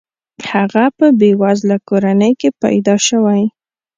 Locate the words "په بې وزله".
0.97-1.77